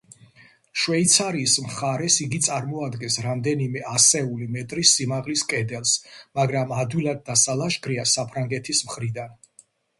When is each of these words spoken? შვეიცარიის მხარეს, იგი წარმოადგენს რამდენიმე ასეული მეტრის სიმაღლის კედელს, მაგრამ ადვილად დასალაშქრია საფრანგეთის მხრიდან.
შვეიცარიის 0.83 1.57
მხარეს, 1.65 2.15
იგი 2.25 2.39
წარმოადგენს 2.47 3.19
რამდენიმე 3.27 3.85
ასეული 3.93 4.49
მეტრის 4.57 4.95
სიმაღლის 5.01 5.45
კედელს, 5.53 5.95
მაგრამ 6.43 6.77
ადვილად 6.81 7.25
დასალაშქრია 7.31 8.11
საფრანგეთის 8.17 8.87
მხრიდან. 8.91 9.41